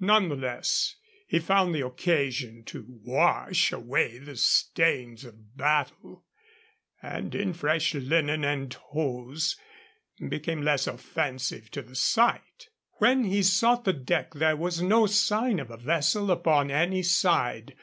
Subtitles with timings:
[0.00, 0.96] None the less,
[1.28, 6.24] he found the occasion to wash away the stains of battle,
[7.00, 9.56] and in fresh linen and hose
[10.30, 12.70] became less offensive to the sight.
[12.94, 17.76] When he sought the deck there was no sign of a vessel upon any side.